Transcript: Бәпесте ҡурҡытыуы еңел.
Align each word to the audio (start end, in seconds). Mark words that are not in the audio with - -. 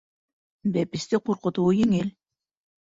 Бәпесте 0.79 1.21
ҡурҡытыуы 1.29 1.79
еңел. 1.85 2.13